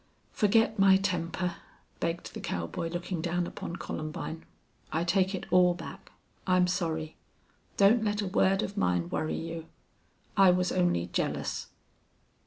[0.31, 1.57] "Forget my temper,"
[1.99, 4.43] begged the cowboy, looking down upon Columbine.
[4.91, 6.11] "I take it all back.
[6.47, 7.17] I'm sorry.
[7.77, 9.67] Don't let a word of mine worry you.
[10.35, 11.67] I was only jealous."